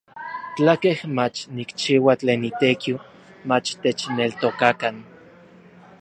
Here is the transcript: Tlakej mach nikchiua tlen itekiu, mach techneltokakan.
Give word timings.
Tlakej 0.55 0.99
mach 1.15 1.37
nikchiua 1.55 2.13
tlen 2.19 2.41
itekiu, 2.49 2.95
mach 3.49 3.67
techneltokakan. 3.81 4.95